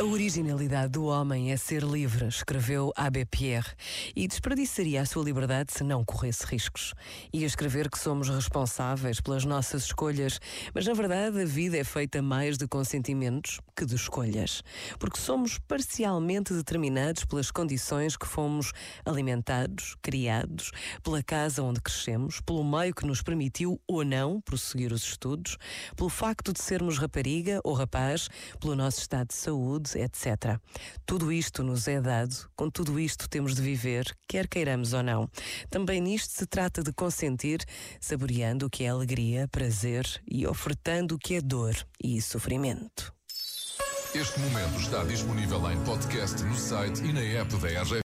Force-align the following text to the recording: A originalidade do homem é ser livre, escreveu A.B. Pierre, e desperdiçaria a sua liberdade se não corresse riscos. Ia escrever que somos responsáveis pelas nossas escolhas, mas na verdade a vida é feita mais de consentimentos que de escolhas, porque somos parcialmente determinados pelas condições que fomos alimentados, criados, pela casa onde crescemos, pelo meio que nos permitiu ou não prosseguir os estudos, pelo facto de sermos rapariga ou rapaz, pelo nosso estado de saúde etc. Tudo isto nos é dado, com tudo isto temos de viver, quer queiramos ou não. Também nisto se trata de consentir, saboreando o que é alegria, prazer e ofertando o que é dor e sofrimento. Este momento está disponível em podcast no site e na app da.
A 0.00 0.04
originalidade 0.04 0.92
do 0.92 1.06
homem 1.06 1.50
é 1.50 1.56
ser 1.56 1.82
livre, 1.82 2.28
escreveu 2.28 2.92
A.B. 2.94 3.24
Pierre, 3.24 3.66
e 4.14 4.28
desperdiçaria 4.28 5.02
a 5.02 5.04
sua 5.04 5.24
liberdade 5.24 5.72
se 5.72 5.82
não 5.82 6.04
corresse 6.04 6.46
riscos. 6.46 6.94
Ia 7.32 7.44
escrever 7.44 7.90
que 7.90 7.98
somos 7.98 8.28
responsáveis 8.28 9.20
pelas 9.20 9.44
nossas 9.44 9.86
escolhas, 9.86 10.38
mas 10.72 10.86
na 10.86 10.94
verdade 10.94 11.42
a 11.42 11.44
vida 11.44 11.76
é 11.76 11.82
feita 11.82 12.22
mais 12.22 12.56
de 12.56 12.68
consentimentos 12.68 13.58
que 13.76 13.84
de 13.84 13.96
escolhas, 13.96 14.62
porque 15.00 15.18
somos 15.18 15.58
parcialmente 15.58 16.54
determinados 16.54 17.24
pelas 17.24 17.50
condições 17.50 18.16
que 18.16 18.26
fomos 18.26 18.72
alimentados, 19.04 19.96
criados, 20.00 20.70
pela 21.02 21.24
casa 21.24 21.60
onde 21.60 21.80
crescemos, 21.80 22.40
pelo 22.40 22.62
meio 22.62 22.94
que 22.94 23.04
nos 23.04 23.20
permitiu 23.20 23.80
ou 23.84 24.04
não 24.04 24.40
prosseguir 24.40 24.92
os 24.92 25.02
estudos, 25.02 25.56
pelo 25.96 26.08
facto 26.08 26.52
de 26.52 26.60
sermos 26.60 26.98
rapariga 26.98 27.60
ou 27.64 27.74
rapaz, 27.74 28.28
pelo 28.60 28.76
nosso 28.76 29.00
estado 29.00 29.28
de 29.28 29.34
saúde 29.96 30.04
etc. 30.04 30.58
Tudo 31.06 31.32
isto 31.32 31.62
nos 31.62 31.88
é 31.88 32.00
dado, 32.00 32.48
com 32.56 32.70
tudo 32.70 32.98
isto 32.98 33.28
temos 33.28 33.54
de 33.54 33.62
viver, 33.62 34.16
quer 34.26 34.46
queiramos 34.46 34.92
ou 34.92 35.02
não. 35.02 35.28
Também 35.70 36.00
nisto 36.00 36.32
se 36.32 36.46
trata 36.46 36.82
de 36.82 36.92
consentir, 36.92 37.64
saboreando 38.00 38.66
o 38.66 38.70
que 38.70 38.84
é 38.84 38.88
alegria, 38.88 39.48
prazer 39.48 40.06
e 40.26 40.46
ofertando 40.46 41.14
o 41.14 41.18
que 41.18 41.34
é 41.34 41.40
dor 41.40 41.74
e 42.02 42.20
sofrimento. 42.20 43.12
Este 44.14 44.40
momento 44.40 44.80
está 44.80 45.04
disponível 45.04 45.70
em 45.70 45.78
podcast 45.84 46.42
no 46.42 46.54
site 46.54 47.02
e 47.04 47.12
na 47.12 47.20
app 47.20 47.54
da. 47.56 47.68